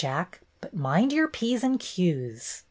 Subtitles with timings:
[0.03, 2.59] Jack, but mind your p's and q's."